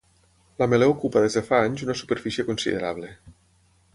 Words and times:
L'ametler 0.61 0.87
ocupa 0.93 1.21
des 1.25 1.37
de 1.39 1.43
fa 1.51 1.59
anys 1.67 1.85
una 1.87 1.97
superfície 2.01 2.47
considerable. 2.51 3.13